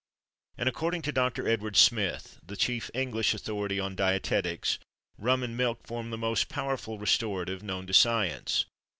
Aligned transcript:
And, 0.57 0.67
according 0.67 1.03
to 1.03 1.11
Doctor 1.11 1.47
Edward 1.47 1.77
Smith 1.77 2.39
(the 2.43 2.57
chief 2.57 2.89
English 2.95 3.35
authority 3.35 3.79
on 3.79 3.93
dietetics), 3.95 4.79
rum 5.19 5.43
and 5.43 5.55
milk 5.55 5.85
form 5.85 6.09
the 6.09 6.17
most 6.17 6.49
powerful 6.49 6.97
restorative 6.97 7.61
known 7.61 7.85
to 7.85 7.93
science. 7.93 8.65